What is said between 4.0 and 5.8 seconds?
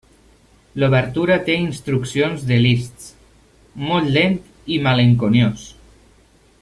lent i malenconiós.